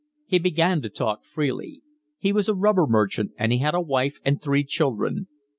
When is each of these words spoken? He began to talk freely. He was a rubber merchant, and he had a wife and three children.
He 0.25 0.39
began 0.39 0.81
to 0.81 0.89
talk 0.89 1.23
freely. 1.23 1.83
He 2.17 2.33
was 2.33 2.49
a 2.49 2.55
rubber 2.55 2.87
merchant, 2.87 3.33
and 3.37 3.51
he 3.51 3.59
had 3.59 3.75
a 3.75 3.81
wife 3.81 4.19
and 4.25 4.41
three 4.41 4.63
children. 4.63 5.27